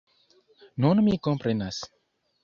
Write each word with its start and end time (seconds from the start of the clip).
Nun 0.85 1.01
mi 1.07 1.13
komprenas! 1.27 1.83